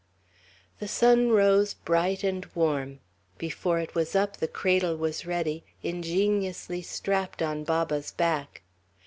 [0.79, 3.01] The sun rose bright and warm.
[3.37, 8.63] Before it was up, the cradle was ready, ingeniously strapped on Baba's back.